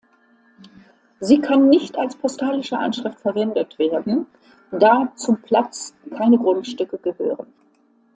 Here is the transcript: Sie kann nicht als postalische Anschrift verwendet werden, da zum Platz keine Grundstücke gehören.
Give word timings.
Sie 1.19 1.41
kann 1.41 1.69
nicht 1.69 1.95
als 1.95 2.15
postalische 2.15 2.75
Anschrift 2.79 3.19
verwendet 3.19 3.77
werden, 3.77 4.25
da 4.71 5.11
zum 5.15 5.39
Platz 5.43 5.93
keine 6.17 6.39
Grundstücke 6.39 6.97
gehören. 6.97 7.53